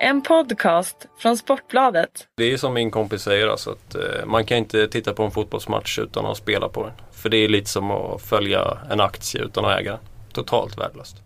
[0.00, 2.28] En podcast från Sportbladet.
[2.36, 5.30] Det är som min kompis säger alltså att eh, man kan inte titta på en
[5.30, 6.92] fotbollsmatch utan att spela på den.
[7.12, 10.00] För det är lite som att följa en aktie utan att äga den.
[10.32, 11.16] Totalt värdelöst.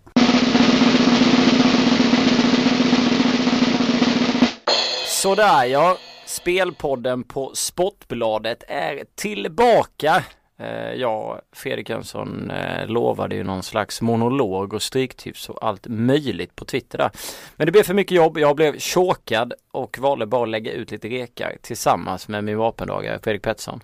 [5.06, 5.96] Sådär ja,
[6.26, 10.24] Spelpodden på Sportbladet är tillbaka.
[10.60, 16.56] Eh, ja, Fredrik Jönsson eh, lovade ju någon slags monolog och stryktips och allt möjligt
[16.56, 17.10] på Twitter där.
[17.56, 18.38] Men det blev för mycket jobb.
[18.38, 23.18] Jag blev chokad och valde bara att lägga ut lite rekar tillsammans med min vapendragare
[23.22, 23.80] Fredrik Pettersson.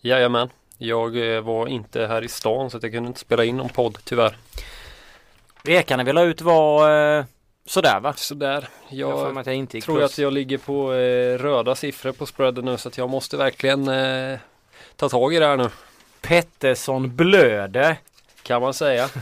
[0.00, 0.48] Jajamän.
[0.78, 3.98] Jag eh, var inte här i stan så jag kunde inte spela in någon podd
[4.04, 4.36] tyvärr.
[5.62, 7.24] Rekarna vi la ut var eh,
[7.66, 8.12] sådär va?
[8.16, 8.68] Sådär.
[8.88, 10.12] Jag, Jag, jag tror plus.
[10.12, 13.88] att jag ligger på eh, röda siffror på spreaden nu så att jag måste verkligen
[13.88, 14.38] eh,
[14.96, 15.68] ta tag i det här nu.
[16.20, 17.96] Pettersson blöder.
[18.42, 19.08] Kan man säga.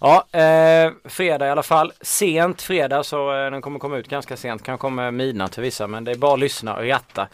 [0.00, 1.92] Ja, eh, fredag i alla fall.
[2.00, 4.62] Sent fredag så eh, den kommer komma ut ganska sent.
[4.62, 7.28] Kan komma midnatt för vissa men det är bara att lyssna och ratta.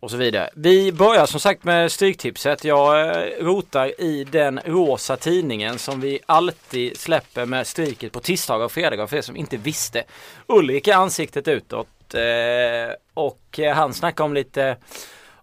[0.00, 0.50] Och så vidare.
[0.54, 2.64] Vi börjar som sagt med Stryktipset.
[2.64, 8.64] Jag eh, rotar i den rosa tidningen som vi alltid släpper med Stryket på tisdagar
[8.64, 10.04] och fredagar för er som inte visste.
[10.46, 14.76] Ulrik är ansiktet utåt eh, och eh, han snackar om lite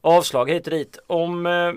[0.01, 0.99] avslag hit och dit.
[1.07, 1.73] Om, eh,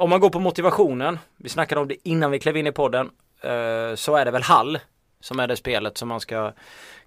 [0.00, 3.10] om man går på motivationen, vi snackade om det innan vi klev in i podden,
[3.42, 4.78] eh, så är det väl Hall
[5.20, 6.52] som är det spelet som man ska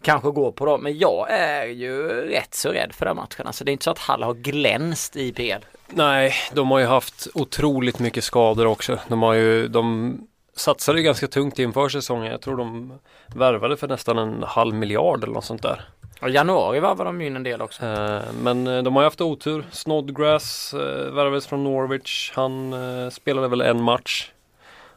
[0.02, 0.77] kanske gå på då.
[0.77, 3.47] Men jag är ju rätt så rädd för den matchen.
[3.47, 5.66] Alltså det är inte så att Hall har glänst i PL.
[5.88, 8.99] Nej, de har ju haft otroligt mycket skador också.
[9.08, 10.17] De har ju, de
[10.55, 12.31] satsade ju ganska tungt inför säsongen.
[12.31, 12.99] Jag tror de
[13.36, 15.86] värvade för nästan en halv miljard eller något sånt där.
[16.22, 17.86] I januari varvade de ju in en del också.
[17.86, 19.66] Eh, Men eh, de har ju haft otur.
[19.72, 22.31] Snodgrass eh, värvades från Norwich.
[22.36, 22.75] Han
[23.11, 24.31] spelade väl en match.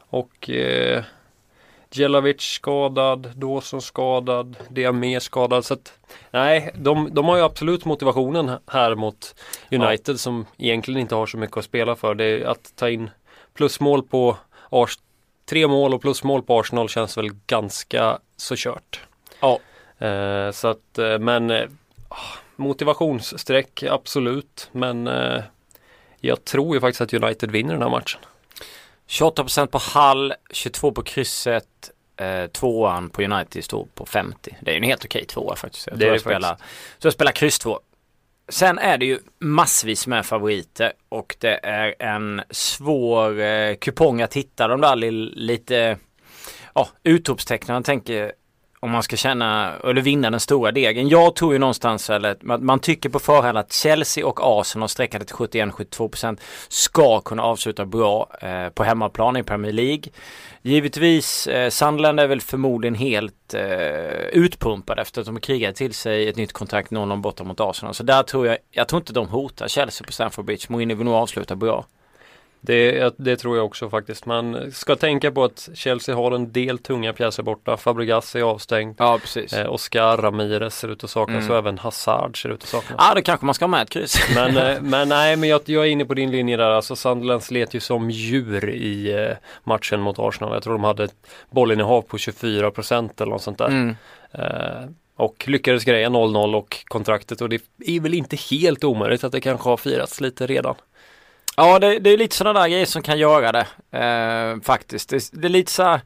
[0.09, 1.03] Och eh,
[1.91, 5.65] Jelavic skadad, Dawson skadad, Diame skadad.
[5.65, 5.93] Så att,
[6.31, 9.35] nej, de, de har ju absolut motivationen här mot
[9.71, 12.15] United som egentligen inte har så mycket att spela för.
[12.15, 13.09] Det är att ta in
[13.53, 14.37] plusmål på
[14.69, 14.99] Ars
[15.49, 19.01] Tre mål och plusmål på Arsenal känns väl ganska så kört.
[19.39, 19.59] Ja.
[19.99, 21.69] Eh, så att, eh, men eh,
[22.55, 24.69] motivationsstreck absolut.
[24.71, 25.09] Men
[26.19, 28.19] jag tror ju faktiskt att United vinner den här matchen.
[29.07, 34.57] 28% på Hall, 22 på krysset, eh, tvåan på United står på 50.
[34.61, 35.87] Det är ju en helt okej tvåa faktiskt.
[35.87, 36.55] Jag Det är jag spelar,
[36.97, 37.79] så jag spelar kryss två.
[38.49, 44.33] Sen är det ju massvis med favoriter och det är en svår eh, kupong att
[44.33, 45.97] hitta de där li- lite
[46.73, 47.75] ja, utropstecknen.
[47.75, 48.31] Jag tänker
[48.87, 51.09] om man ska känna eller vinna den stora degen.
[51.09, 55.25] Jag tror ju någonstans eller man, man tycker på förhand att Chelsea och Arsenal sträckade
[55.25, 56.37] till 71-72%
[56.67, 60.03] ska kunna avsluta bra eh, på hemmaplan i Premier League.
[60.61, 63.61] Givetvis, eh, Sunderland är väl förmodligen helt eh,
[64.31, 67.93] utpumpad efter att de krigade till sig ett nytt kontrakt någon om borta mot Arsenal.
[67.93, 70.65] Så där tror jag, jag tror inte de hotar Chelsea på Stamford Bridge.
[70.69, 71.85] Mourinho vill nog avsluta bra.
[72.61, 74.25] Det, det tror jag också faktiskt.
[74.25, 77.77] Man ska tänka på att Chelsea har en del tunga pjäser borta.
[77.77, 78.95] Fabregas är avstängd.
[78.97, 79.53] Ja, precis.
[79.53, 81.51] Eh, Oscar Ramirez ser ut att saknas Mm.
[81.51, 82.95] och även Hazard ser ut att saknas.
[82.97, 84.19] Ja, då kanske man ska ha med ett kryss.
[84.35, 86.69] Men, eh, men nej, men jag, jag är inne på din linje där.
[86.69, 90.53] Alltså Sunderland slet ju som djur i eh, matchen mot Arsenal.
[90.53, 91.15] Jag tror de hade ett
[91.49, 93.67] bollinnehav på 24 procent eller något sånt där.
[93.67, 93.95] Mm.
[94.31, 99.31] Eh, och lyckades greja 0-0 och kontraktet och det är väl inte helt omöjligt att
[99.31, 100.75] det kanske har firats lite redan.
[101.59, 103.67] Ja, det, det är lite sådana där grejer som kan göra det.
[103.99, 105.09] Eh, faktiskt.
[105.09, 106.01] Det, det är lite så här.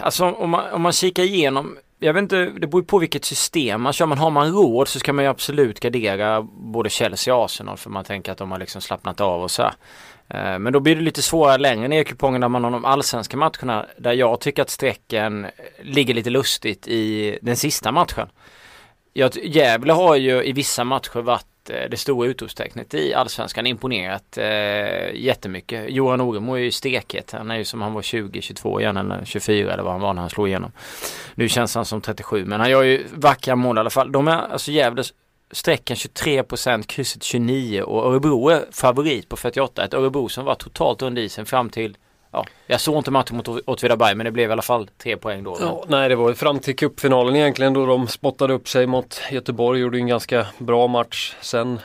[0.00, 1.76] Alltså om man, om man kikar igenom.
[1.98, 4.06] Jag vet inte, det beror på vilket system man kör.
[4.06, 7.76] Men har man råd så ska man ju absolut gardera både Chelsea och Arsenal.
[7.76, 9.72] För man tänker att de har liksom slappnat av och så här.
[10.28, 12.84] Eh, Men då blir det lite svårare längre ner i kupongen där man har de
[12.84, 13.86] allsvenska matcherna.
[13.98, 15.46] Där jag tycker att strecken
[15.82, 18.28] ligger lite lustigt i den sista matchen.
[19.12, 24.38] Jag, Gävle har ju i vissa matcher varit Eh, det stora utropstecknet i allsvenskan imponerat
[24.38, 25.90] eh, jättemycket.
[25.90, 27.32] Johan Oremo är ju stekhet.
[27.32, 30.20] Han är ju som han var 20-22 igen eller 24 eller vad han var när
[30.20, 30.72] han slog igenom.
[31.34, 34.12] Nu känns han som 37 men han gör ju vackra mål i alla fall.
[34.12, 35.12] De är alltså Gävles
[35.50, 39.84] strecken 23% krysset 29 och Örebro är favorit på 48.
[39.84, 41.96] Ett Örebro som var totalt under isen fram till
[42.32, 45.44] Ja, jag såg inte matchen mot Åtvidaberg men det blev i alla fall tre poäng
[45.44, 45.56] då.
[45.60, 49.80] Ja, nej, det var fram till cupfinalen egentligen då de spottade upp sig mot Göteborg.
[49.80, 51.34] Gjorde en ganska bra match.
[51.40, 51.80] Sen,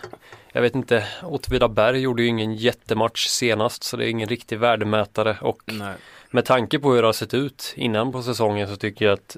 [0.51, 5.37] jag vet inte, Åtvidaberg gjorde ju ingen jättematch senast så det är ingen riktig värdemätare.
[5.41, 5.93] Och Nej.
[6.29, 9.37] med tanke på hur det har sett ut innan på säsongen så tycker jag att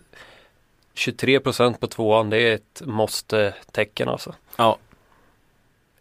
[0.95, 4.33] 23% på tvåan det är ett måste-tecken alltså.
[4.55, 4.77] Ja.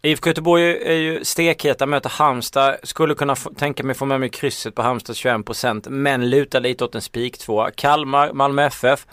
[0.07, 2.77] IFK Göteborg är ju stekheta, möter Halmstad.
[2.83, 6.83] Skulle kunna få, tänka mig få med mig krysset på Halmstad 21% men lutar lite
[6.83, 7.69] åt en spik två.
[7.75, 9.07] Kalmar, Malmö FF.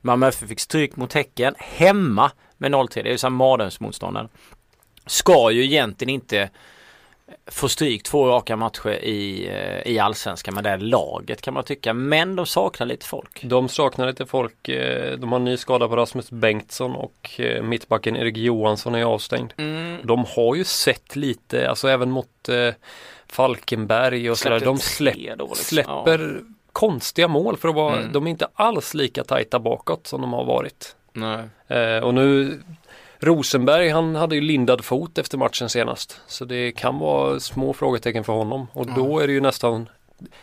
[0.00, 2.88] Malmö FF fick stryk mot Häcken hemma med 0-3.
[2.94, 4.28] Det är ju samma mardrömsmotståndare.
[5.06, 6.50] Ska ju egentligen inte
[7.46, 11.92] få stryk två raka matcher i, eh, i allsvenskan med det laget kan man tycka.
[11.94, 13.40] Men de saknar lite folk.
[13.42, 14.68] De saknar lite folk.
[14.68, 19.52] eh, De har ny skada på Rasmus Bengtsson och eh, mittbacken Erik Johansson är avstängd.
[19.56, 19.96] Mm.
[20.04, 22.48] De har ju sett lite, alltså även mot
[23.26, 24.60] Falkenberg och sådär.
[24.60, 25.48] De släpp, liksom.
[25.54, 26.40] släpper
[26.72, 28.12] konstiga mål för att vara, Mm.
[28.12, 30.96] de är inte alls lika tajta bakåt som de har varit.
[31.12, 32.00] Nej.
[32.02, 32.60] Och nu
[33.20, 36.20] Rosenberg han hade ju lindad fot efter matchen senast.
[36.26, 38.66] Så det kan vara små frågetecken för honom.
[38.72, 39.88] Och då är det ju nästan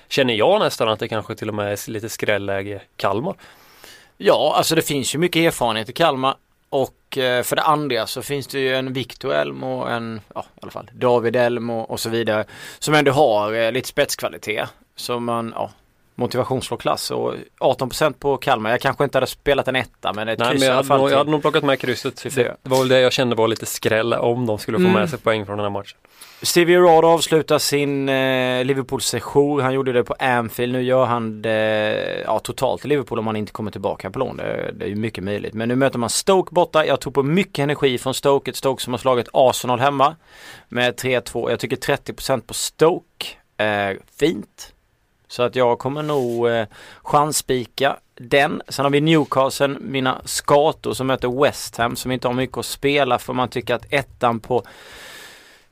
[0.08, 3.36] Känner jag nästan att det kanske till och med är lite skrälläge Kalmar.
[4.18, 6.36] Ja, alltså det finns ju mycket erfarenhet i Kalmar.
[6.70, 10.46] Och eh, för det andra så finns det ju en Victor Elm och en, ja
[10.56, 12.46] i alla fall David Elm och, och så vidare.
[12.80, 14.70] Som ändå har eh, lite spetskvalitet.
[14.96, 15.72] Så man, ja
[16.16, 18.70] motivationsslåklass och 18% på Kalmar.
[18.70, 21.12] Jag kanske inte hade spelat en etta men ett Nej kryss men jag hade, nog,
[21.12, 22.36] jag hade nog plockat med krysset.
[22.36, 24.94] Det, var väl det jag kände var lite skräll om de skulle få Mm.
[24.94, 25.98] med sig poäng från den här matchen.
[26.42, 29.62] Stevie Rard avslutar sin eh, Liverpool-session.
[29.62, 30.74] Han gjorde det på Anfield.
[30.74, 34.38] Nu gör han det ja, totalt i Liverpool om han inte kommer tillbaka på lån.
[34.38, 35.54] Det, det är ju mycket möjligt.
[35.54, 36.86] Men nu möter man Stoke borta.
[36.86, 38.52] Jag tror på mycket energi från Stoke.
[38.52, 40.16] Ett Stoke som har slagit Arsenal hemma
[40.70, 41.50] med 3-2.
[41.50, 43.26] Jag tycker 30% på Stoke
[43.58, 44.72] är fint.
[45.36, 46.66] Så att jag kommer nog eh,
[47.04, 48.62] chansspika den.
[48.68, 52.66] Sen har vi Newcastle, mina skator som möter West Ham som inte har mycket att
[52.66, 54.64] spela för man tycker att ettan på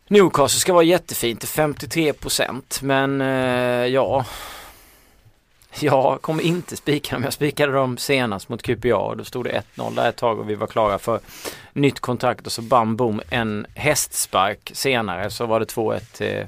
[0.07, 4.25] Newcastle ska vara jättefint till 53% men eh, ja
[5.79, 7.23] Jag kommer inte spika dem.
[7.23, 9.15] Jag spikade dem senast mot QPR.
[9.15, 11.19] Då stod det 1-0 där ett tag och vi var klara för
[11.73, 16.47] nytt kontrakt och så bam boom en hästspark senare så var det 2-1 till,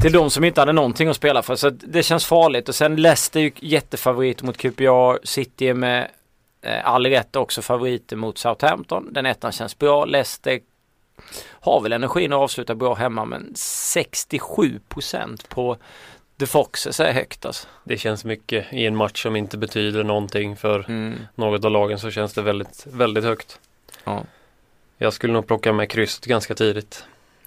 [0.00, 1.56] till de som inte hade någonting att spela för.
[1.56, 5.26] Så det känns farligt och sen Leicester är ju jättefavorit mot QPR.
[5.26, 6.10] City är med
[6.62, 9.12] eh, all rätt också favoriter mot Southampton.
[9.12, 10.04] Den ettan känns bra.
[10.04, 10.60] Leicester
[11.50, 15.76] har väl energin att avsluta bra hemma men 67% på
[16.38, 17.66] The Foxes är högt alltså.
[17.84, 21.18] Det känns mycket i en match som inte betyder någonting för Mm.
[21.34, 23.58] något av lagen så känns det väldigt, väldigt högt.
[24.04, 24.24] Ja.
[24.98, 27.04] Jag skulle nog plocka med krysset ganska tidigt.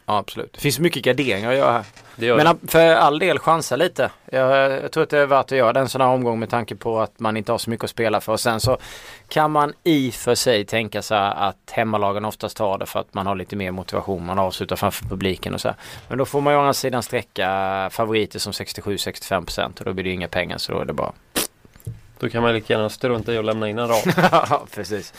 [0.08, 0.54] Ja absolut.
[0.54, 1.86] Det finns mycket garderingar att göra här.
[2.20, 2.72] Men det.
[2.72, 4.12] för all del chansa lite.
[4.26, 6.76] Jag, jag tror att det är värt att göra den sån här omgång med tanke
[6.76, 8.32] på att man inte har så mycket att spela för.
[8.32, 8.78] Och sen så
[9.28, 13.28] kan man i för sig tänka sig att hemmalagen oftast tar det för att man
[13.28, 14.26] har lite mer motivation.
[14.26, 15.78] Man avslutar framför publiken och så här.
[16.08, 20.04] Men då får man ju å andra sidan sträcka favoriter som 67-65% och då blir
[20.04, 21.12] det ju inga pengar så då är det bara
[22.20, 24.14] Då kan man lika gärna strunta i att lämna in en rad.
[24.32, 25.14] Ja, precis.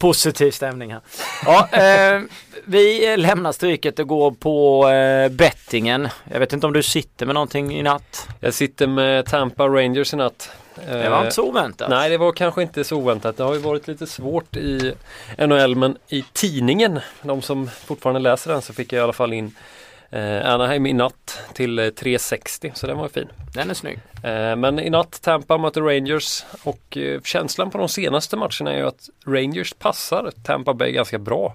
[0.00, 1.00] Positiv stämning här.
[1.44, 2.20] Ja, eh,
[2.64, 6.08] vi lämnar stryket och går på eh, bettingen.
[6.32, 8.28] Jag vet inte om du sitter med någonting i natt?
[8.40, 10.50] Jag sitter med Tampa Rangers i natt.
[10.86, 11.90] Det var inte så oväntat.
[11.90, 13.36] Nej, det var kanske inte så oväntat.
[13.36, 14.94] Det har ju varit lite svårt i
[15.38, 19.32] NHL, men i tidningen, de som fortfarande läser den, så fick jag i alla fall
[19.32, 19.54] in
[20.10, 23.28] eh, Anaheim i natt till eh, 360, så den var fin.
[23.54, 23.98] Den är snygg.
[24.24, 28.76] Eh, men i natt Tampa möter Rangers och eh, känslan på de senaste matcherna är
[28.78, 31.54] ju att Rangers passar Tampa Bay ganska bra.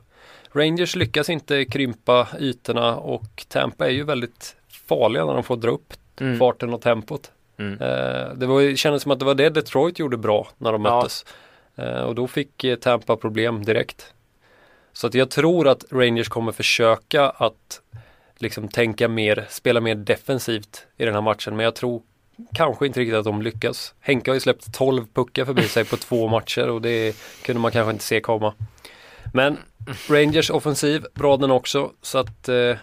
[0.52, 4.56] Rangers lyckas inte krympa ytorna och Tampa är ju väldigt
[4.88, 6.40] farliga när de får dra upp Mm.
[6.40, 7.32] farten och tempot.
[7.60, 7.74] Mm.
[7.82, 10.86] Eh, det var, ju- kändes som att det var det Detroit gjorde bra när de
[10.86, 10.96] Ja.
[10.96, 11.26] möttes.
[11.76, 14.14] Eh, och då fick eh, Tampa problem direkt.
[14.94, 17.82] Så att jag tror att Rangers kommer försöka att
[18.38, 21.56] liksom tänka mer, spela mer defensivt i den här matchen.
[21.56, 22.02] Men jag tror
[22.54, 23.94] kanske inte riktigt att de lyckas.
[24.00, 27.72] Henke har ju släppt 12 puckar förbi sig på två matcher och det kunde man
[27.72, 28.54] kanske inte se komma.
[29.34, 29.58] Men
[30.10, 31.92] Rangers offensiv, bra den också.
[32.02, 32.76] Så att eh,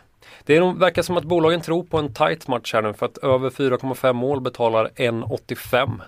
[0.45, 3.19] det är verkar som att bolagen tror på en tight match här nu för att
[3.19, 6.01] över 4,5 mål betalar 1,85.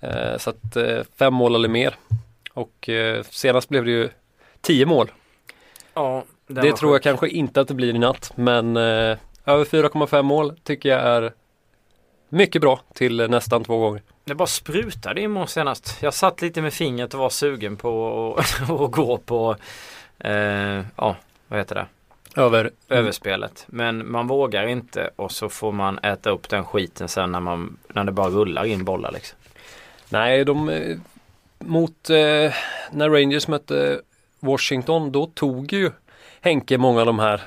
[0.00, 1.96] Eh, så att eh, fem mål eller mer.
[2.52, 4.08] Och eh, senast blev det ju
[4.60, 5.10] 10 mål.
[5.94, 9.64] Ja, den Det tror jag kanske inte att det blir i natt men eh, över
[9.64, 11.32] 4,5 mål tycker jag är
[12.28, 14.02] mycket bra till eh, nästan två gånger.
[14.24, 15.96] Det bara sprutade i mål senast.
[16.02, 19.56] Jag satt lite med fingret och var sugen på att att gå på
[20.18, 21.16] eh, ja,
[21.48, 21.86] vad heter det?
[22.36, 23.64] Över Överspelet.
[23.66, 27.76] Men man vågar inte och så får man äta upp den skiten sen när, man,
[27.88, 29.38] när det bara rullar in bollar liksom.
[30.08, 30.96] Nej, de eh,
[31.58, 32.52] mot eh,
[32.90, 34.00] när Rangers mötte
[34.40, 35.90] Washington då tog ju
[36.40, 37.40] Henke många av de här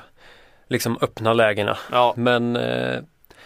[0.68, 1.76] liksom öppna lägena.
[1.92, 3.00] Ja, Men eh,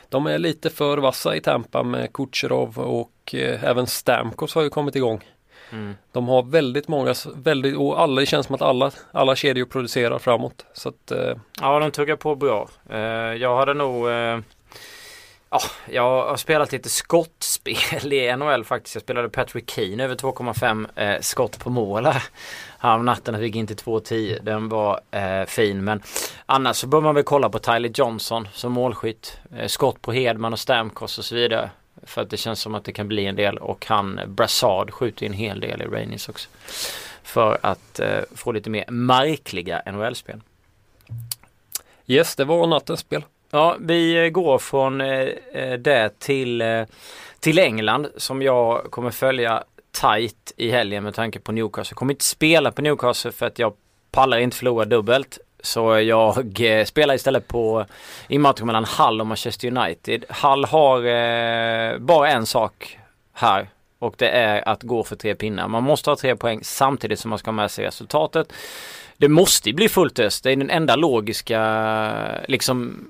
[0.08, 4.70] de är lite för vassa i Tampa med Kucherov och eh, även Stamkos har ju
[4.70, 5.24] kommit igång.
[5.72, 5.94] mm.
[6.12, 10.18] De har väldigt många, väldigt, och alla, det känns som att alla, alla kedjor producerar
[10.18, 10.66] framåt.
[10.72, 12.68] Så att, eh, ja de tuggar på bra.
[12.90, 12.98] Eh,
[13.34, 14.38] jag hade nog eh,
[15.50, 15.60] Ja,
[15.90, 18.94] jag har spelat lite skottspel i NHL faktiskt.
[18.94, 22.98] Jag spelade Patrick Keane över 2,5 eh, skott på mål här.
[22.98, 24.42] Natten fick in till 2,10.
[24.42, 26.02] Den var eh, fin men
[26.46, 29.38] annars så bör man väl kolla på Tyler Johnson som målskytt.
[29.56, 31.70] Eh, skott på Hedman och Stamkos och så vidare.
[32.02, 34.90] För att det känns som att det kan bli en del och han eh, Brassard
[34.90, 36.48] skjuter en hel del i Rainies också.
[37.22, 40.40] För att eh, få lite mer märkliga NHL-spel.
[42.06, 43.22] Yes, det var nattens spel.
[43.50, 46.82] Ja, vi eh, går från eh, eh, det till, eh,
[47.40, 49.64] till England som jag kommer följa
[50.00, 51.92] tight i helgen med tanke på Newcastle.
[51.92, 53.72] Jag kommer inte spela på Newcastle för att jag
[54.10, 55.38] pallar inte förlora dubbelt.
[55.62, 57.86] Så jag eh, spelar istället på
[58.28, 60.24] i matchen mellan Hull och Manchester United.
[60.28, 62.98] Hull har eh, bara en sak
[63.32, 65.68] här och det är att gå för tre pinnar.
[65.68, 68.52] Man måste ha tre poäng samtidigt som man ska ha med sig resultatet.
[69.16, 70.40] Det måste bli fullt ös.
[70.40, 71.60] Det är den enda logiska
[72.48, 73.08] liksom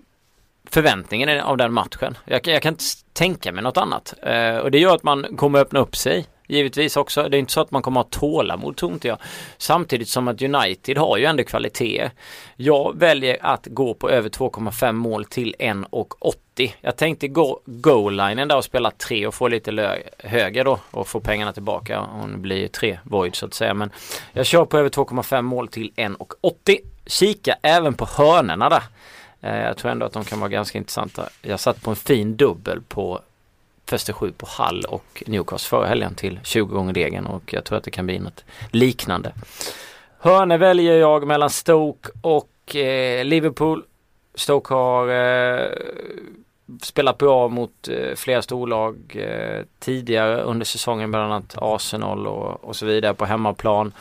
[0.71, 2.19] förväntningen av den matchen.
[2.25, 4.15] Jag, jag kan inte tänka mig något annat.
[4.23, 7.29] Eh, och det gör att man kommer öppna upp sig givetvis också.
[7.29, 9.19] Det är inte så att man kommer att ha tålamod tror inte jag.
[9.59, 12.11] Samtidigt som att United har ju ändå kvalitet.
[12.57, 16.73] Jag väljer att gå på över 2,5 mål till 1,80.
[16.81, 21.21] Jag tänkte gå goal-linen där och spela 3 och få lite högre då och få
[21.21, 22.01] pengarna tillbaka.
[22.01, 23.75] Och det blir tre void så att säga.
[23.75, 23.91] Men
[24.33, 26.79] jag kör på över 2,5 mål till 1,80.
[27.07, 28.83] Kika även på hörnerna där.
[29.41, 31.29] Eh, jag tror ändå att de kan vara ganska intressanta.
[31.43, 33.21] Jag satt på en fin dubbel på
[33.91, 37.79] fäste sju på Hall och Newcastle förra helgen till 20 gånger degen och jag tror
[37.79, 39.33] att det kan bli något liknande.
[40.19, 43.85] Hörne väljer jag mellan Stoke och eh, Liverpool.
[44.35, 45.69] Stoke har eh,
[46.83, 52.77] spelat bra mot eh, flera storlag eh, tidigare under säsongen, bland annat Arsenal och, och
[52.77, 53.93] så vidare på hemmaplan.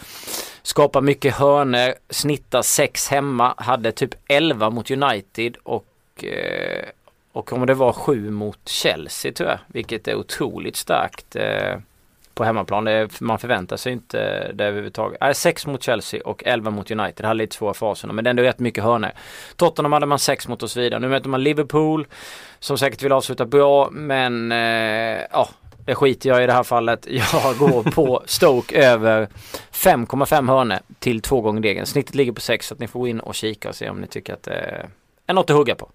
[0.62, 6.86] Skapar mycket hörner, snittar sex hemma, hade typ 11 mot United och eh,
[7.36, 11.76] och om det var sju mot Chelsea tror jag, vilket är otroligt starkt eh,
[12.36, 12.88] på hemmaplan.
[12.88, 15.24] Är, man förväntar sig inte det överhuvudtaget.
[15.24, 17.16] Äh, 6 mot Chelsea och 11 mot United.
[17.18, 19.12] Det hade lite svåra faserna men det är ändå rätt mycket hörnor.
[19.56, 21.00] Tottenham hade man 6 mot och så vidare.
[21.00, 22.08] Nu möter man Liverpool
[22.60, 25.50] som säkert vill avsluta bra men eh, ja
[25.86, 27.08] det skiter jag i det här fallet.
[27.10, 29.28] Jag går på Stoke över
[29.72, 31.86] 5,5 hörnor till två gånger degen.
[31.86, 34.02] Snittet ligger på 6 så att ni får gå in och kika och se om
[34.02, 34.90] ni tycker att det
[35.28, 35.90] är något att hugga på.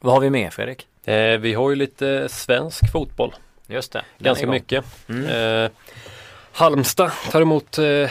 [0.00, 0.86] Vad har vi med Fredrik?
[1.04, 3.34] Eh, vi har ju lite svensk fotboll.
[3.70, 4.04] Just det.
[4.18, 4.84] Ganska mycket.
[5.08, 5.64] Mm.
[5.64, 5.70] Eh,
[6.52, 8.10] Halmstad tar emot eh,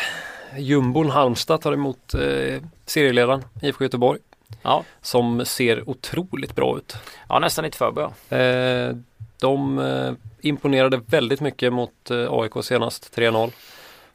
[0.58, 4.20] Jumbon Halmstad tar emot eh, serieledaren IFK Göteborg.
[4.62, 4.84] Ja.
[5.02, 6.96] Som ser otroligt bra ut.
[7.30, 8.38] Ja nästan lite för bra.
[8.38, 8.96] Eh,
[9.40, 10.12] de eh,
[10.42, 13.52] imponerade väldigt mycket mot eh, AIK senast 3-0.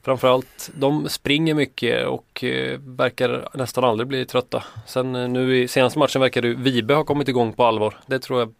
[0.02, 4.64] Framförallt, de springer mycket och eh, verkar nästan aldrig bli trötta.
[4.86, 7.98] Sen eh, nu i senaste matchen verkar det Vibe ha kommit igång på allvar.
[8.06, 8.54] Det tror jag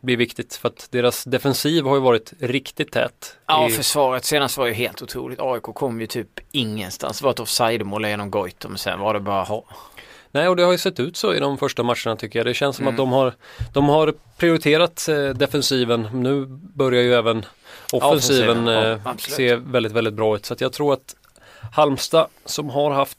[0.00, 3.36] blir viktigt för att deras defensiv har ju varit riktigt tät.
[3.46, 3.72] Ja, i...
[3.72, 5.40] försvaret senast var ju helt otroligt.
[5.40, 7.18] AIK kom ju typ ingenstans.
[7.18, 9.64] Det var ett offside-mål genom Goitom sen var det bara ha.
[10.30, 12.46] Nej, och det har ju sett ut så i de första matcherna tycker jag.
[12.46, 12.94] Det känns som mm.
[12.94, 13.34] att de har,
[13.72, 16.08] de har prioriterat eh, defensiven.
[16.12, 17.46] Nu börjar ju även
[17.92, 20.46] offensiven ja, eh, ser väldigt, väldigt bra ut.
[20.46, 21.16] Så jag tror att
[21.72, 23.18] Halmstad som har haft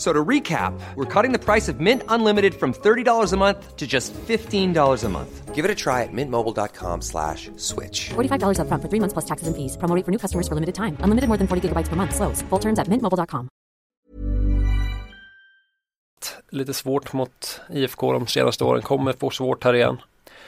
[0.00, 3.86] So to recap, we're cutting the price of Mint Unlimited from $30 a month to
[3.86, 5.54] just $15 a month.
[5.54, 8.08] Give it a try at mintmobile.com slash switch.
[8.08, 9.76] $45 up front for three months plus taxes and fees.
[9.76, 10.96] Promoting for new customers for limited time.
[11.00, 12.14] Unlimited more than 40 gigabytes per month.
[12.14, 12.40] Slows.
[12.48, 13.48] Full terms at mintmobile.com.
[16.50, 18.82] Lite svårt mot IFK de senaste åren.
[18.82, 20.00] Kommer få svårt här igen.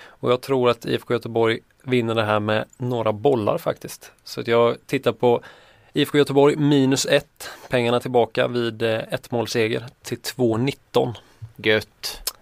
[0.05, 4.13] Och jag tror att IFK Göteborg vinner det här med några bollar faktiskt.
[4.25, 5.41] Så att jag tittar på
[5.95, 7.27] IFK Göteborg minus 1.
[7.69, 11.15] Pengarna tillbaka vid eh, ett målseger till 2,19.
[11.57, 12.33] Gött.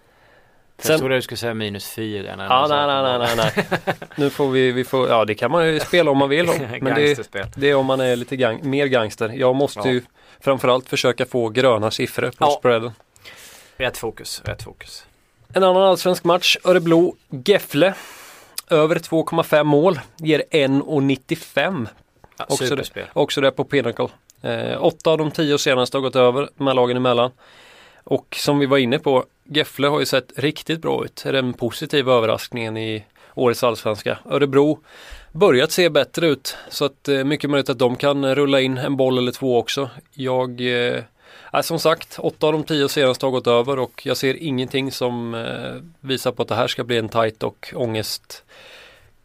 [0.77, 2.35] Sen, jag trodde du skulle säga minus 4.
[2.49, 3.95] Ja, nej, nej, nej, nej, nej.
[4.15, 6.45] nu får vi, vi får, ja det kan man ju spela om man vill.
[6.81, 9.29] men det, det är om man är lite gang, mer gangster.
[9.29, 9.91] Jag måste ja.
[9.91, 10.01] ju
[10.39, 12.57] framförallt försöka få gröna siffror på ja.
[12.59, 12.91] spreaden.
[13.77, 15.05] Rätt fokus, rätt fokus.
[15.53, 17.93] En annan allsvensk match, Örebro-Gefle.
[18.69, 21.87] Över 2,5 mål ger 1,95
[22.49, 24.07] Ja, också, det, också det på Pinnacle.
[24.41, 27.31] Eh, åtta av de tio senaste har gått över med lagen emellan.
[28.03, 31.21] Och som vi var inne på, Gefle har ju sett riktigt bra ut.
[31.25, 34.17] Den positiva överraskningen i årets allsvenska.
[34.25, 34.79] Örebro
[35.31, 38.97] börjat se bättre ut så att eh, mycket möjligt att de kan rulla in en
[38.97, 39.89] boll eller två också.
[40.13, 41.03] Jag eh,
[41.53, 44.91] Nej, som sagt, åtta av de tio senaste har gått över och jag ser ingenting
[44.91, 48.43] som eh, visar på att det här ska bli en tight och ångest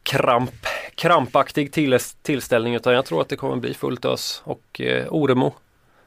[0.06, 5.06] kramp, krampaktig till, tillställning utan jag tror att det kommer bli fullt ös och eh,
[5.10, 5.54] Oremo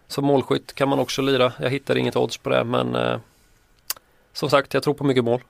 [0.07, 1.53] som målskytt kan man också lira.
[1.59, 3.19] Jag hittar inget odds på det men eh,
[4.33, 5.41] som sagt jag tror på mycket mål.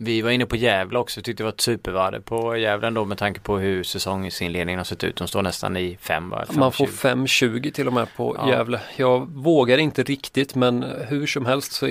[0.00, 3.18] Vi var inne på Gävle också, tyckte det var ett supervärde på Gävle ändå med
[3.18, 5.16] tanke på hur säsongsinledningen har sett ut.
[5.16, 8.50] De står nästan i 5 Man får 5,20 till och med på ja.
[8.50, 8.80] Gävle.
[8.96, 11.86] Jag vågar inte riktigt men hur som helst så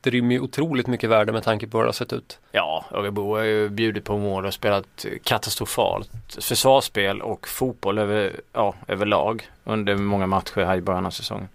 [0.00, 2.38] det rymmer ju otroligt mycket värde med tanke på hur det har sett ut.
[2.52, 8.74] Ja, Örebro har ju bjudit på mål och spelat katastrofalt försvarsspel och fotboll över, ja,
[8.88, 11.48] överlag under många matcher här i början av säsongen.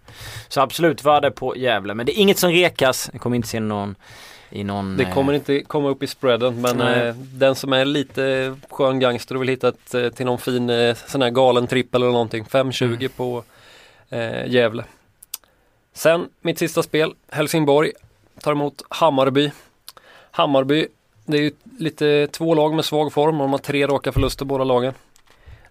[0.47, 3.09] Så absolut värde på Gävle, men det är inget som rekas.
[3.13, 3.95] Jag kommer inte se någon
[4.49, 4.97] i någon...
[4.97, 8.99] Det kommer eh, inte komma upp i spreaden men eh, den som är lite skön
[8.99, 12.43] gangster och vill hitta ett, eh, till någon fin sån här galen trippel eller någonting.
[12.43, 13.09] 5,20 mm.
[13.09, 13.43] på
[14.09, 14.83] eh, Gävle.
[15.93, 17.91] Sen mitt sista spel, Helsingborg
[18.41, 19.51] tar emot Hammarby.
[20.31, 20.87] Hammarby,
[21.25, 24.45] det är ju lite två lag med svag form och de har tre raka förluster
[24.45, 24.93] båda lagen.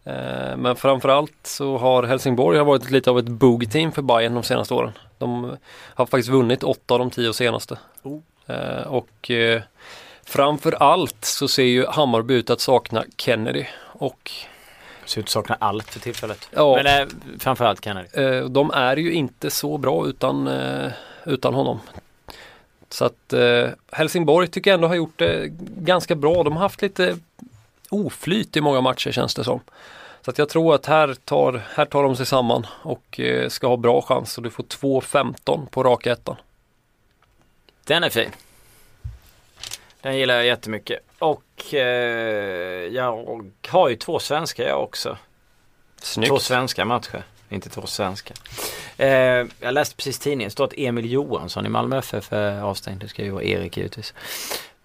[0.04, 4.42] Eh, men framförallt så har Helsingborg har varit lite av ett boogie-team för Bayern de
[4.42, 4.92] senaste åren.
[5.18, 5.56] De
[5.94, 7.78] har faktiskt vunnit åtta av de tio senaste.
[8.02, 8.20] Oh.
[8.46, 9.62] Eh, och eh,
[10.24, 14.30] framförallt så ser ju Hammarby ut att sakna Kennedy och
[15.04, 16.48] Ser ut att sakna allt för tillfället.
[16.50, 16.80] Ja.
[16.82, 18.08] Men eh, framförallt Kennedy.
[18.48, 20.92] De är ju inte så bra utan, eh,
[21.24, 21.80] utan honom.
[22.88, 23.34] Så att
[23.92, 25.48] Helsingborg tycker jag ändå har gjort det
[25.78, 26.42] ganska bra.
[26.42, 27.18] De har haft lite
[27.90, 29.60] oflyt i många matcher känns det som.
[30.22, 33.76] Så att jag tror att här tar, här tar de sig samman och ska ha
[33.76, 34.38] bra chans.
[34.38, 36.36] Och du får 2-15 på raka ettan.
[37.86, 38.30] Den är fin.
[40.00, 40.98] Den gillar jag jättemycket.
[41.18, 41.80] Och eh,
[42.94, 45.18] jag har ju två svenska jag också.
[45.96, 46.28] Snyggt.
[46.28, 47.22] Två svenska matcher.
[47.48, 48.34] Inte två svenska.
[48.96, 49.08] Eh,
[49.60, 50.48] jag läste precis tidningen.
[50.48, 53.00] Det står att Emil Johansson i Malmö FF är avstängd.
[53.00, 54.14] Det ska ju vara Erik givetvis.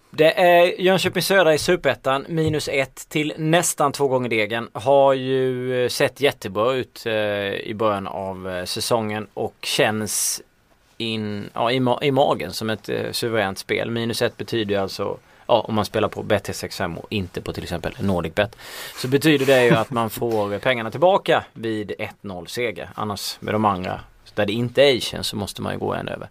[0.10, 4.70] Det är Jönköping Södra i Superettan minus ett till nästan två gånger degen.
[4.74, 7.14] Har ju sett jättebra ut eh,
[7.54, 10.42] i början av eh, säsongen och känns
[11.02, 13.92] in, ja, i, ma i magen som ett eh, suveränt spel.
[13.92, 17.64] Minus ett betyder ju alltså ja, om man spelar på Bet365 och inte på till
[17.64, 18.56] exempel NordicBet.
[18.96, 22.90] Så betyder det ju att man får pengarna tillbaka vid 1-0 seger.
[22.96, 24.00] Annars med de andra
[24.36, 26.30] där det inte är Asian så måste man ju gå en över.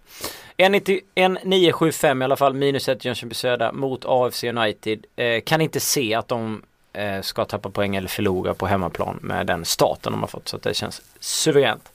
[0.56, 5.06] 1,975 i alla fall minus 1 Jönköping Södra mot AFC United.
[5.16, 9.46] Eh, kan inte se att de eh, ska tappa poäng eller förlora på hemmaplan med
[9.46, 10.48] den starten de har fått.
[10.48, 11.92] Så att det känns suveränt.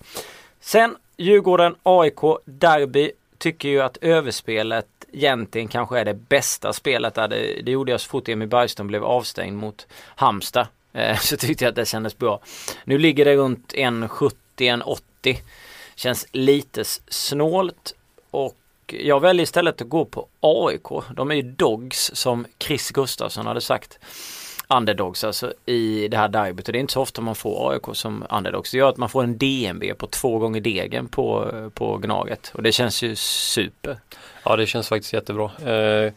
[0.65, 7.27] Sen Djurgården, AIK, Derby tycker ju att överspelet egentligen kanske är det bästa spelet där.
[7.27, 10.67] Det, det gjorde jag så fort Emil Bergström blev avstängd mot Halmstad.
[10.93, 12.39] Eh, så tyckte jag att det kändes bra.
[12.83, 15.37] Nu ligger det runt 1,70-1,80.
[15.95, 17.95] Känns lite snålt
[18.31, 18.55] och
[18.87, 21.05] jag väljer istället att gå på AIK.
[21.15, 23.99] De är ju dogs som Chris Gustafsson hade sagt
[24.67, 27.83] underdogs alltså i det här derbyt och det är inte så ofta man får AIK
[27.93, 28.71] som underdogs.
[28.71, 32.63] Det gör att man får en DNB på två gånger degen på, på Gnaget och
[32.63, 33.97] det känns ju super.
[34.45, 35.51] Ja det känns faktiskt jättebra.
[35.65, 36.13] Eh,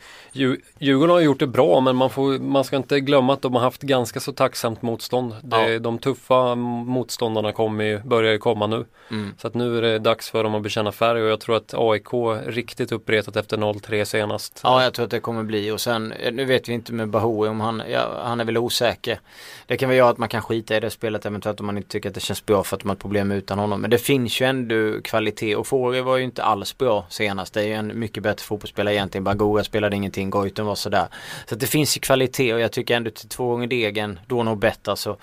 [0.78, 3.60] Djurgården har gjort det bra men man, får, man ska inte glömma att de har
[3.60, 5.34] haft ganska så tacksamt motstånd.
[5.42, 5.78] Det, ja.
[5.78, 8.84] De tuffa motståndarna kommer, börjar ju komma nu.
[9.10, 9.34] Mm.
[9.38, 11.74] Så att nu är det dags för dem att bekänna färg och jag tror att
[11.76, 12.12] AIK
[12.46, 14.60] riktigt uppretat efter 0-3 senast.
[14.64, 17.48] Ja jag tror att det kommer bli och sen nu vet vi inte med Bahoui
[17.48, 19.20] om han, ja, han är väl osäker.
[19.66, 21.88] Det kan väl göra att man kan skita i det spelet eventuellt om man inte
[21.88, 23.80] tycker att det känns bra för att de har ett problem utan honom.
[23.80, 27.54] Men det finns ju ändå kvalitet och Fåri var ju inte alls bra senast.
[27.54, 29.24] Det är ju en mycket bättre fotbollsspelare egentligen.
[29.24, 31.06] Bagora spelade ingenting, Goiten var sådär.
[31.46, 34.42] Så att det finns ju kvalitet och jag tycker ändå till två gånger degen, då
[34.42, 35.16] nog bättre så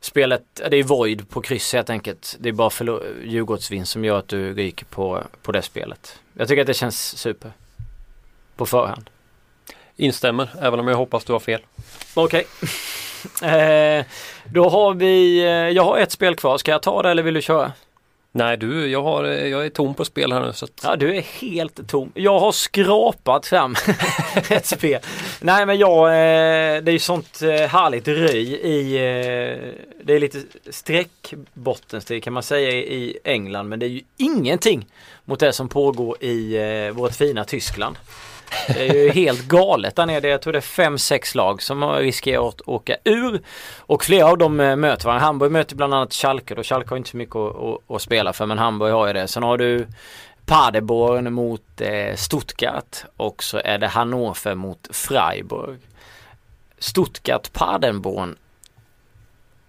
[0.00, 2.36] Spelet, det är void på kryss helt enkelt.
[2.40, 6.20] Det är bara Djurgårdsvinst som gör att du ryker på, på det spelet.
[6.32, 7.52] Jag tycker att det känns super.
[8.56, 9.10] På förhand.
[9.96, 11.60] Instämmer, även om jag hoppas du har fel.
[12.14, 12.46] Okej.
[13.40, 13.50] Okay.
[13.98, 14.04] eh,
[14.44, 16.58] då har vi, eh, jag har ett spel kvar.
[16.58, 17.72] Ska jag ta det eller vill du köra?
[18.38, 20.52] Nej du, jag, har, jag är tom på spel här nu.
[20.52, 20.80] Så att...
[20.82, 22.12] Ja du är helt tom.
[22.14, 23.74] Jag har skrapat fram
[24.50, 25.00] ett spel.
[25.40, 29.72] Nej men jag, eh, det är ju sånt eh, härligt röj i, eh,
[30.02, 34.86] det är lite streckbottensteg kan man säga i England men det är ju ingenting
[35.24, 37.96] mot det som pågår i vårt fina Tyskland.
[38.66, 40.28] Det är ju helt galet där nere.
[40.28, 43.40] Jag tror det är fem, sex lag som riskerar att åka ur.
[43.78, 45.26] Och flera av dem eh, möter varandra.
[45.26, 48.32] Hamburg möter bland annat Schalke och Schalke har inte så mycket att, att, att spela
[48.32, 49.28] för men Hamburg har ju det.
[49.28, 49.86] Sen har du
[50.46, 55.78] Paderborn mot eh, Stuttgart och så är det Hannover mot Freiburg.
[56.78, 58.36] Stuttgart, Paderborn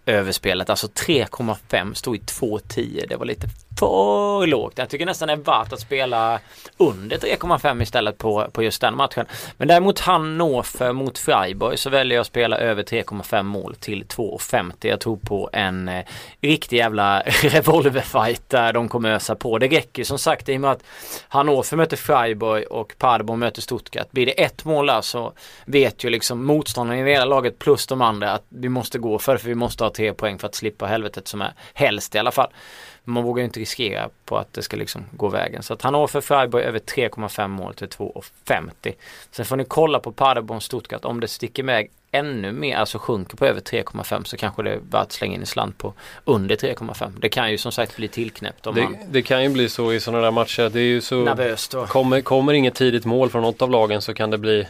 [0.09, 3.05] överspelet, alltså 3,5 stod i 2,10.
[3.09, 3.47] Det var lite
[3.79, 4.73] för lågt.
[4.75, 6.39] Jag tycker nästan det är värt att spela
[6.77, 9.25] under 3,5 istället på, på just den matchen.
[9.57, 14.73] Men däremot Hannover mot Freiburg så väljer jag att spela över 3,5 mål till 2,50.
[14.79, 16.05] Jag tror på en eh,
[16.41, 19.57] riktig jävla revolverfight där de kommer ösa på.
[19.57, 20.83] Det räcker som sagt i och med att
[21.27, 24.11] Hannover möter Freiburg och Paderborn möter Stuttgart.
[24.11, 25.33] Blir det ett mål där så
[25.65, 29.33] vet ju liksom motståndaren i hela laget plus de andra att vi måste gå för
[29.33, 32.17] det för vi måste ha tre poäng för att slippa helvetet som är helst i
[32.19, 32.49] alla fall.
[33.03, 35.63] Man vågar ju inte riskera på att det ska liksom gå vägen.
[35.63, 38.93] Så att han har för Freiburg över 3,5 mål till 2,50.
[39.31, 43.37] Sen får ni kolla på Paderborn Stuttgart om det sticker iväg ännu mer, alltså sjunker
[43.37, 45.93] på över 3,5 så kanske det är värt att slänga in en slant på
[46.25, 47.11] under 3,5.
[47.19, 49.93] Det kan ju som sagt bli tillknäppt om Det, man det kan ju bli så
[49.93, 50.69] i sådana där matcher.
[50.69, 51.85] Det är ju så nervöst då.
[51.85, 54.67] kommer, kommer inget tidigt mål från något av lagen så kan det bli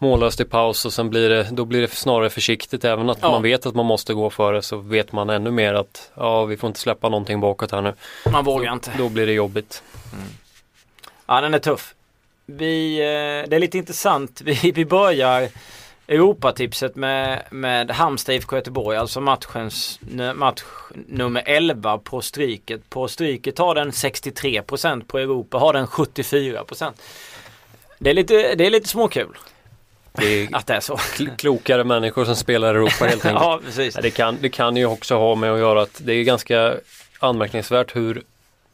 [0.00, 2.84] mållöst i paus och sen blir det, då blir det snarare försiktigt.
[2.84, 3.30] Även att Ja.
[3.30, 6.56] man vet att man måste gå före så vet man ännu mer att ja, vi
[6.56, 7.94] får inte släppa någonting bakåt här nu.
[8.32, 8.90] Man vågar inte.
[8.98, 9.82] Då blir det jobbigt.
[11.26, 11.94] Ja den är tuff.
[12.46, 14.40] Vi, eh, det är lite intressant.
[14.44, 15.48] Vi, vi börjar
[16.08, 18.96] Europatipset med, med Halmstad IFK Göteborg.
[18.96, 20.00] Alltså matchens,
[20.34, 20.62] match
[21.06, 22.90] nummer 11 på stryket.
[22.90, 26.92] På stryket har den 63% på Europa har den 74%.
[27.98, 29.38] Det är lite, det är lite småkul
[30.12, 30.94] Det är att det är så.
[30.96, 33.42] kl- klokare människor som spelar i Europa helt enkelt.
[33.44, 33.94] ja precis.
[33.94, 36.74] Ja, Det kan, det kan ju också ha med att göra att det är ganska
[37.18, 38.22] anmärkningsvärt hur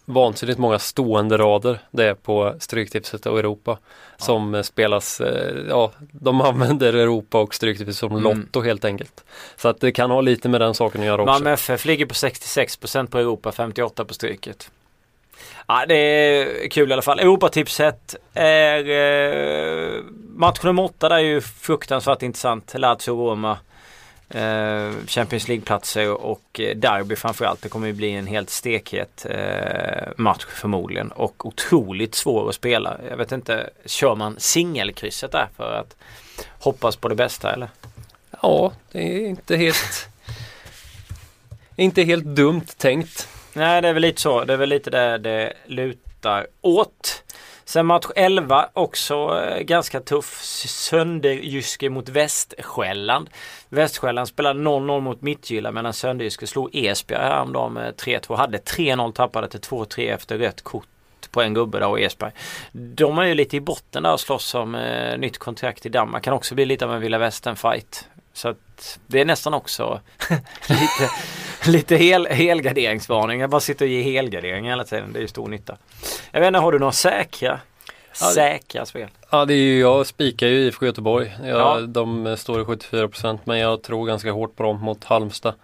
[0.04, 3.78] vansinnigt många stående rader det är på Stryktipset och Europa
[4.18, 8.22] som eh, spelas, eh, ja de använder Europa och Stryktipset som Mm.
[8.22, 9.24] lotto helt enkelt.
[9.56, 11.32] Så att det kan ha lite med den saken att göra också.
[11.32, 14.70] Malmö FF ligger på 66% på Europa, 58% på stryket.
[15.66, 17.18] Ja, det är kul i alla fall.
[17.18, 20.02] Europatipset är eh,
[20.36, 22.74] match nummer 8 där är ju fruktansvärt intressant.
[22.74, 23.58] Lazio-Roma.
[24.28, 27.62] Eh, Champions League-platser och eh, derby framförallt.
[27.62, 32.96] Det kommer ju bli en helt stekhet eh, match förmodligen och otroligt svår att spela.
[33.10, 35.96] Jag vet inte, kör man singelkrysset där för att
[36.58, 37.68] hoppas på det bästa eller?
[38.42, 40.08] Ja, det är inte helt
[41.76, 43.28] inte helt dumt tänkt.
[43.56, 44.44] Nej det är väl lite så.
[44.44, 47.22] Det är väl lite där det lutar åt.
[47.64, 50.42] Sen match 11 också eh, ganska tuff.
[50.66, 53.30] Sönderjyske mot Västsjälland.
[53.68, 58.36] Västsjälland spelade 0-0 mot Mittjylland medan Sönderjyske slog Esbjerg häromdagen med 3-2.
[58.36, 60.88] Hade 3-0 tappade till 2-3 efter rött kort
[61.30, 62.32] på en gubbe där och Esberg.
[62.72, 66.24] De är ju lite i botten där och slåss om eh, nytt kontrakt i Danmark.
[66.24, 68.08] Kan också bli lite av en Vilda Västern fight.
[68.36, 70.00] Så att det är nästan också
[70.68, 71.10] lite,
[71.66, 73.40] lite hel, helgarderingsvarning.
[73.40, 75.12] Jag bara sitter och ger helgardering hela tiden.
[75.12, 75.76] Det är ju stor nytta.
[76.30, 77.60] Jag vet inte, har du några säkra,
[78.20, 79.08] Ja, säkra spel?
[79.30, 81.36] Ja, det är ju, jag spikar ju IFK Göteborg.
[81.44, 81.80] Jag, Ja.
[81.80, 85.54] De står i 74% men jag tror ganska hårt på dem mot Halmstad.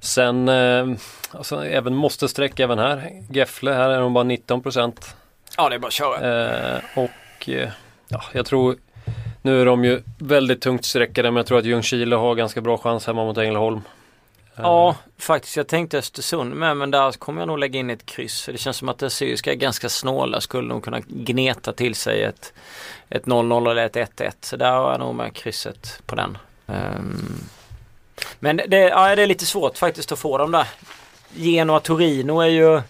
[0.00, 0.86] Sen, eh,
[1.30, 3.10] alltså, även måste sträcka även här.
[3.30, 5.14] Gefle, här är de bara 19%.
[5.56, 6.74] Ja, det är bara att köra.
[6.74, 7.68] Eh, och eh,
[8.08, 8.76] ja, jag tror
[9.46, 12.78] nu är de ju väldigt tungt sträckade men jag tror att Ljungskile har ganska bra
[12.78, 13.80] chans hemma mot Ängelholm.
[14.56, 15.56] Ja, faktiskt.
[15.56, 18.46] Jag tänkte Östersund med men där kommer jag nog lägga in ett kryss.
[18.46, 20.40] Det känns som att det Syriska är ganska snåla.
[20.40, 22.52] Skulle nog kunna gneta till sig ett,
[23.08, 24.30] ett 0-0 eller ett 1-1.
[24.40, 26.38] Så där har jag nog med krysset på den.
[26.66, 27.40] Ehm,
[28.38, 30.66] men det, ja, det är lite svårt faktiskt att få dem där.
[31.34, 32.80] Genoa Torino är ju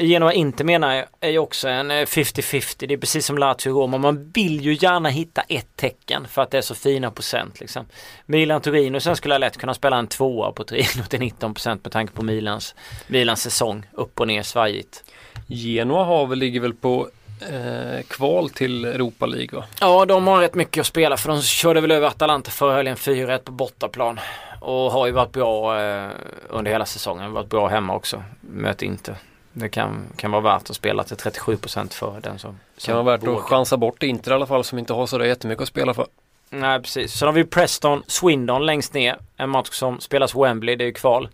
[0.00, 2.86] Genoa inte menar jag är ju också en eh, 50-50.
[2.86, 3.98] Det är precis som Lazio Roma.
[3.98, 7.86] Man vill ju gärna hitta ett tecken för att det är så fina procent liksom.
[8.26, 11.92] Milan Torino sen skulle jag lätt kunna spela en tvåa på Torino till 19% med
[11.92, 12.74] tanke på Milans,
[13.06, 13.86] Milans säsong.
[13.92, 15.04] Upp och ner svajigt.
[15.46, 17.08] Genoa har väl, ligger väl på
[17.50, 19.64] eh, kval till Europa League va?
[19.80, 22.96] Ja, de har rätt mycket att spela för de körde väl över Atalanta förra helgen
[22.96, 24.20] 4-1 på bortaplan.
[24.60, 26.10] Och har ju varit bra eh,
[26.48, 27.32] under hela säsongen.
[27.32, 28.22] Varit bra hemma också.
[28.40, 29.16] Möter inte.
[29.52, 33.26] Det kan, kan vara värt att spela till 37% för den som, Kan vara värt
[33.26, 33.38] vågar.
[33.38, 35.94] att chansa bort Inter i alla fall som inte har så där jättemycket att spela
[35.94, 36.06] för.
[36.50, 37.12] Nej precis.
[37.12, 39.18] Sen har vi Preston Swindon längst ner.
[39.36, 40.76] En match som spelas Wembley.
[40.76, 41.28] Det är ju kval.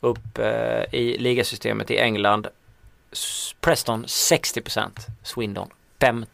[0.00, 2.46] Upp eh, i ligasystemet i England.
[3.60, 4.90] Preston 60%.
[5.22, 6.26] Swindon 15%.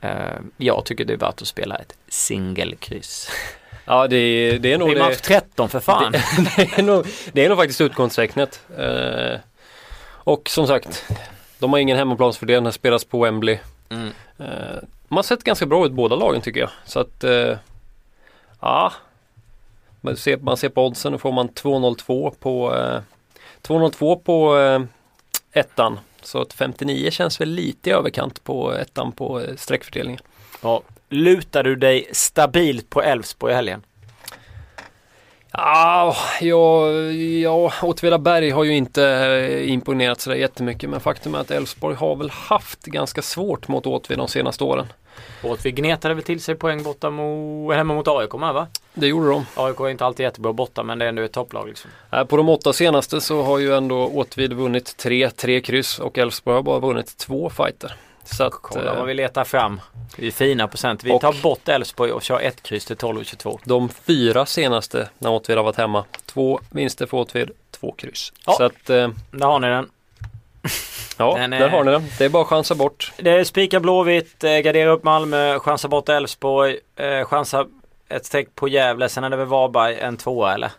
[0.00, 0.10] Eh,
[0.56, 3.30] jag tycker det är värt att spela ett singelkryss.
[3.88, 6.12] Ja det är, det är nog Det är match 13 för fan.
[6.12, 6.22] Det,
[6.56, 8.60] det, är nog, det är nog faktiskt utgångstecknet.
[8.78, 9.40] Eh,
[10.26, 11.04] och som sagt,
[11.58, 13.58] de har ingen hemmaplansfördel, den spelas på Wembley.
[13.88, 14.08] Mm.
[14.38, 14.76] Eh,
[15.08, 16.70] man har sett ganska bra ut båda lagen tycker jag.
[16.84, 17.56] Så att, eh,
[18.60, 18.92] ja.
[20.00, 23.00] Man ser, man ser på oddsen, då får man 2,02 på eh,
[23.62, 24.80] 2,02 på eh,
[25.52, 25.98] ettan.
[26.22, 30.20] Så att 59 känns väl lite i överkant på ettan på streckfördelningen.
[30.62, 30.82] Ja.
[31.08, 33.82] Lutar du dig stabilt på Elfsborg i helgen?
[35.58, 36.90] Ah, ja,
[37.42, 42.16] ja, Åtvidaberg har ju inte eh, imponerat sådär jättemycket men faktum är att Elfsborg har
[42.16, 44.86] väl haft ganska svårt mot Åtvid de senaste åren.
[45.42, 48.66] Åtvid gnetade väl till sig poäng borta mo, hemma mot AIK med va?
[48.94, 49.46] Det gjorde de.
[49.54, 51.90] AIK är inte alltid jättebra borta men det är ändå ett topplag liksom.
[52.12, 56.18] Äh, På de åtta senaste så har ju ändå Åtvid vunnit tre, tre kryss och
[56.18, 57.96] Elfsborg har bara vunnit två fighter.
[58.26, 59.80] Så att, Kolla eh, vad vi letar fram.
[60.16, 61.04] Vi är fina procent.
[61.04, 63.58] Vi tar bort Elfsborg och kör ett kryss till 12 och 22.
[63.64, 68.32] de fyra senaste när Åtvid har varit hemma, två vinster för Åtvid, två kryss.
[68.46, 68.52] Ja.
[68.52, 69.90] Så att, eh, Där har ni den.
[71.18, 72.04] ja, Den är- där har ni den.
[72.18, 73.12] Det är bara att chansa bort.
[73.16, 77.66] Det är spika Blåvitt, eh, gardera upp Malmö, chansa bort Elfsborg, eh, chansa
[78.08, 79.08] ett streck på Gävle.
[79.08, 80.70] Sen är det väl Varberg en tvåa eller?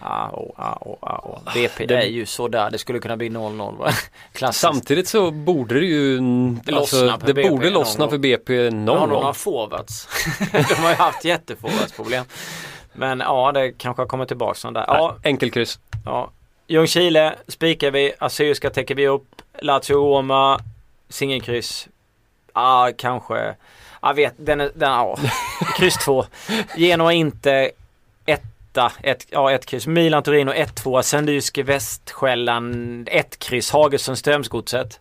[0.00, 1.54] Ah, ah, oh, ah, oh.
[1.54, 2.70] BP Det- är ju sådär.
[2.70, 3.90] Det skulle kunna bli 0-0 va?
[4.32, 4.60] Klassiskt.
[4.60, 8.64] Samtidigt så borde det ju, Det lossnar alltså, det BP borde lossna för BP De
[8.64, 9.08] har någon nog gång.
[9.20, 10.08] några forwards.
[10.68, 12.24] De har ju haft jätteforwardsproblem.
[12.92, 14.84] Men ja, det kanske har kommit tillbaka sån där.
[14.88, 15.78] Ja, Enkelkryss.
[16.04, 16.30] Ja.
[16.66, 18.12] Ljungskile spikar vi.
[18.18, 19.42] Assyriska täcker vi upp.
[19.62, 20.60] Lazio Roma.
[21.08, 21.88] Singelkryss.
[22.54, 23.54] Ja, kanske.
[24.02, 25.16] Jag vet, den är, den, ja.
[25.76, 26.24] Kryss två.
[26.76, 27.70] Genoa inte
[28.76, 28.92] etta.
[29.02, 29.86] Ett, ja, ett kryss.
[29.86, 31.02] Milan Torino 1-2.
[31.02, 33.70] Sandlyske Västskällan 1 kryss.
[33.70, 35.00] Hagesson Strömsgodset.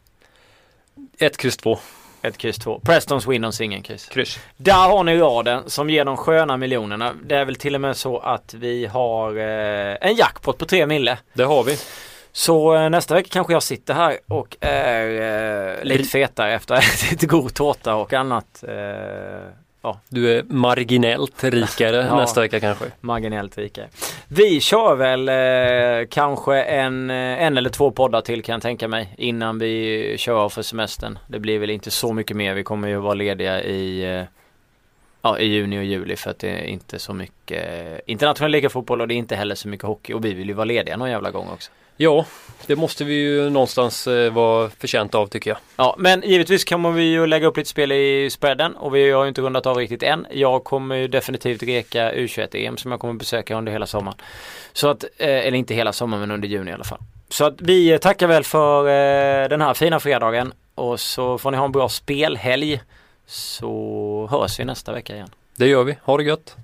[1.19, 1.79] Ett kryss två.
[2.21, 2.79] Ett kryss två.
[2.79, 4.05] Preston Swindon singelkryss.
[4.05, 4.39] Kryss.
[4.57, 7.13] Där har ni raden som ger de sköna miljonerna.
[7.23, 10.85] Det är väl till och med så att vi har eh, en jackpot på 3
[10.85, 11.17] mille.
[11.33, 11.77] Det har vi.
[12.31, 16.83] Så eh, nästa vecka kanske jag sitter här och är eh, lite fetare efter att
[16.83, 18.63] ha ätit god tårta och annat.
[18.67, 22.15] Eh, ja, Du är marginellt rikare Ja.
[22.15, 22.85] nästa vecka kanske.
[23.01, 23.87] marginellt rikare.
[24.27, 28.87] Vi kör väl eh, kanske en, eh, en eller två poddar till kan jag tänka
[28.87, 31.19] mig innan vi kör av för semestern.
[31.27, 32.53] Det blir väl inte så mycket mer.
[32.53, 34.23] Vi kommer ju vara lediga i eh,
[35.21, 39.01] Ja, i juni och juli för att det är inte så mycket eh, internationell ligafotboll
[39.01, 41.09] och det är inte heller så mycket hockey och vi vill ju vara lediga någon
[41.09, 41.71] jävla gång också.
[41.97, 42.25] Ja,
[42.67, 45.57] det måste vi ju någonstans eh, vara förtjänta av tycker jag.
[45.75, 49.23] Ja, men givetvis kommer vi ju lägga upp lite spel i spreaden och vi har
[49.23, 50.27] ju inte rundat av riktigt än.
[50.31, 54.17] Jag kommer ju definitivt reka U21-EM som jag kommer besöka under hela sommaren.
[54.73, 56.99] Så att, eh, eller inte hela sommaren men under juni i alla fall.
[57.29, 61.57] Så att vi tackar väl för eh, den här fina fredagen och så får ni
[61.57, 62.81] ha en bra spelhelg.
[63.27, 65.29] Så hörs vi nästa vecka igen.
[65.57, 65.97] Det gör vi.
[66.03, 66.55] Ha det gött.